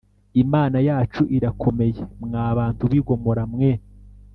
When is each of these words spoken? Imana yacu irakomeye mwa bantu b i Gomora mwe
Imana 0.43 0.77
yacu 0.87 1.21
irakomeye 1.37 2.01
mwa 2.23 2.45
bantu 2.57 2.83
b 2.89 2.91
i 2.97 2.99
Gomora 3.05 3.43
mwe 3.51 3.71